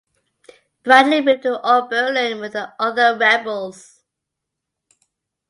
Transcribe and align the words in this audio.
Bradley 0.81 1.21
moved 1.21 1.43
to 1.43 1.61
Oberlin 1.61 2.39
with 2.39 2.53
the 2.53 2.73
other 2.79 3.15
Rebels. 3.15 4.01